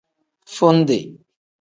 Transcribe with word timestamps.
Fundi. 0.55 0.99